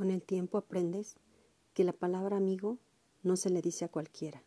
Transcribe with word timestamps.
Con 0.00 0.10
el 0.10 0.22
tiempo 0.22 0.56
aprendes 0.56 1.16
que 1.74 1.84
la 1.84 1.92
palabra 1.92 2.38
amigo 2.38 2.78
no 3.22 3.36
se 3.36 3.50
le 3.50 3.60
dice 3.60 3.84
a 3.84 3.88
cualquiera. 3.88 4.42